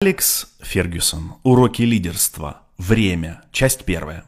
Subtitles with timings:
[0.00, 1.32] Алекс Фергюсон.
[1.42, 2.58] Уроки лидерства.
[2.78, 3.42] Время.
[3.50, 4.22] Часть первая.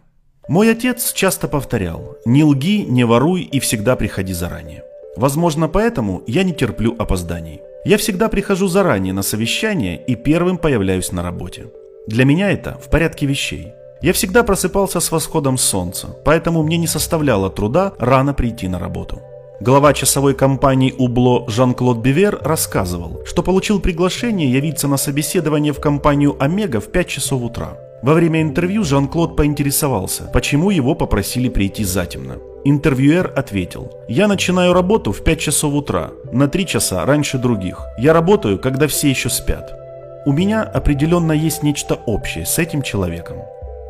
[0.49, 4.83] Мой отец часто повторял «Не лги, не воруй и всегда приходи заранее».
[5.17, 7.61] Возможно, поэтому я не терплю опозданий.
[7.85, 11.69] Я всегда прихожу заранее на совещание и первым появляюсь на работе.
[12.09, 13.69] Для меня это в порядке вещей.
[14.03, 19.23] Я всегда просыпался с восходом солнца, поэтому мне не составляло труда рано прийти на работу.
[19.63, 26.35] Глава часовой компании Убло Жан-Клод Бивер рассказывал, что получил приглашение явиться на собеседование в компанию
[26.43, 27.77] Омега в 5 часов утра.
[28.03, 32.39] Во время интервью Жан-Клод поинтересовался, почему его попросили прийти затемно.
[32.65, 37.83] Интервьюер ответил, «Я начинаю работу в 5 часов утра, на 3 часа раньше других.
[37.99, 39.71] Я работаю, когда все еще спят».
[40.25, 43.37] У меня определенно есть нечто общее с этим человеком.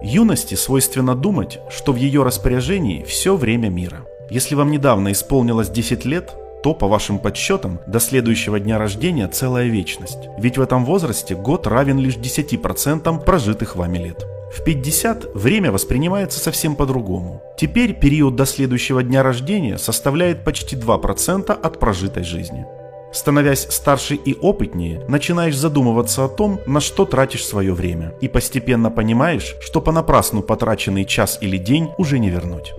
[0.02, 4.04] Юности свойственно думать, что в ее распоряжении все время мира.
[4.30, 6.30] Если вам недавно исполнилось 10 лет,
[6.62, 10.28] то, по вашим подсчетам, до следующего дня рождения целая вечность.
[10.38, 14.24] Ведь в этом возрасте год равен лишь 10% прожитых вами лет.
[14.56, 17.42] В 50 время воспринимается совсем по-другому.
[17.56, 22.66] Теперь период до следующего дня рождения составляет почти 2% от прожитой жизни.
[23.12, 28.90] Становясь старше и опытнее, начинаешь задумываться о том, на что тратишь свое время, и постепенно
[28.90, 32.72] понимаешь, что понапрасну потраченный час или день уже не вернуть.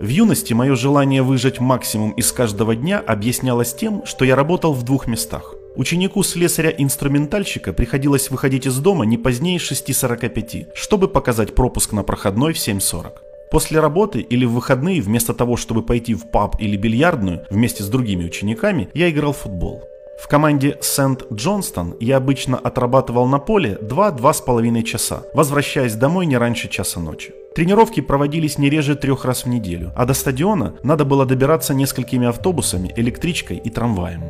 [0.00, 4.84] В юности мое желание выжать максимум из каждого дня объяснялось тем, что я работал в
[4.84, 5.54] двух местах.
[5.74, 12.58] Ученику слесаря-инструментальщика приходилось выходить из дома не позднее 6.45, чтобы показать пропуск на проходной в
[12.58, 13.10] 7.40.
[13.50, 17.88] После работы или в выходные, вместо того, чтобы пойти в паб или бильярдную вместе с
[17.88, 19.82] другими учениками, я играл в футбол.
[20.22, 27.00] В команде Сент-Джонстон я обычно отрабатывал на поле 2-2,5 часа, возвращаясь домой не раньше часа
[27.00, 27.32] ночи.
[27.58, 32.28] Тренировки проводились не реже трех раз в неделю, а до стадиона надо было добираться несколькими
[32.28, 34.22] автобусами, электричкой и трамваем.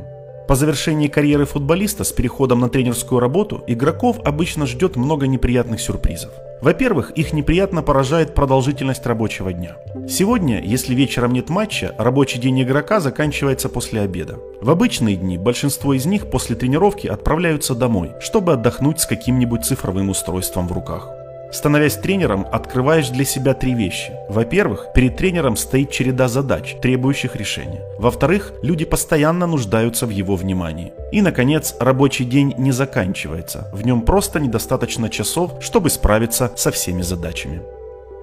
[0.48, 6.30] По завершении карьеры футболиста с переходом на тренерскую работу игроков обычно ждет много неприятных сюрпризов.
[6.62, 9.76] Во-первых, их неприятно поражает продолжительность рабочего дня.
[10.08, 14.38] Сегодня, если вечером нет матча, рабочий день игрока заканчивается после обеда.
[14.62, 20.08] В обычные дни большинство из них после тренировки отправляются домой, чтобы отдохнуть с каким-нибудь цифровым
[20.08, 21.17] устройством в руках.
[21.50, 24.12] Становясь тренером, открываешь для себя три вещи.
[24.28, 27.82] Во-первых, перед тренером стоит череда задач, требующих решения.
[27.98, 30.92] Во-вторых, люди постоянно нуждаются в его внимании.
[31.10, 33.70] И, наконец, рабочий день не заканчивается.
[33.72, 37.62] В нем просто недостаточно часов, чтобы справиться со всеми задачами.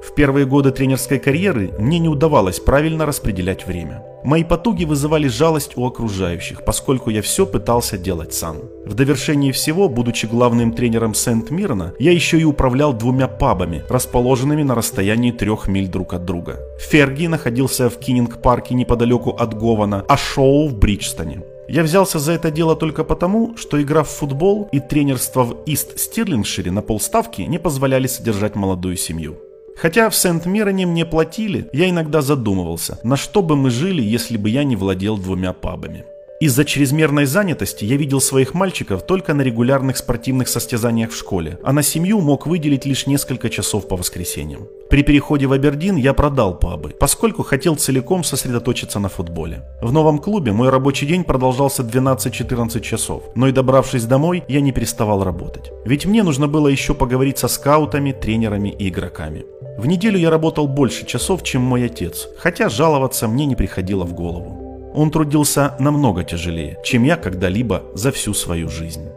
[0.05, 4.03] В первые годы тренерской карьеры мне не удавалось правильно распределять время.
[4.23, 8.57] Мои потуги вызывали жалость у окружающих, поскольку я все пытался делать сам.
[8.85, 14.75] В довершении всего, будучи главным тренером Сент-Миррена, я еще и управлял двумя пабами, расположенными на
[14.75, 16.59] расстоянии трех миль друг от друга.
[16.79, 21.41] Ферги находился в Киннинг-парке неподалеку от Гована, а Шоу в Бриджстоне.
[21.67, 26.69] Я взялся за это дело только потому, что игра в футбол и тренерство в Ист-Стирлингшире
[26.69, 29.37] на полставки не позволяли содержать молодую семью.
[29.75, 34.49] Хотя в Сент-Мироне мне платили, я иногда задумывался, на что бы мы жили, если бы
[34.49, 36.05] я не владел двумя пабами.
[36.41, 41.72] Из-за чрезмерной занятости я видел своих мальчиков только на регулярных спортивных состязаниях в школе, а
[41.72, 44.68] на семью мог выделить лишь несколько часов по воскресеньям.
[44.90, 49.63] При переходе в Абердин я продал пабы, поскольку хотел целиком сосредоточиться на футболе.
[49.81, 54.73] В новом клубе мой рабочий день продолжался 12-14 часов, но и добравшись домой, я не
[54.73, 55.72] переставал работать.
[55.85, 59.46] Ведь мне нужно было еще поговорить со скаутами, тренерами и игроками.
[59.78, 64.13] В неделю я работал больше часов, чем мой отец, хотя жаловаться мне не приходило в
[64.13, 64.64] голову.
[64.95, 69.09] Он трудился намного тяжелее, чем я когда-либо за всю свою жизнь.